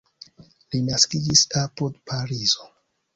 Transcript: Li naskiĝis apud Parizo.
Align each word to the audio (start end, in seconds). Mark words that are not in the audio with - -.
Li 0.75 0.79
naskiĝis 0.85 1.43
apud 1.65 1.99
Parizo. 2.13 2.67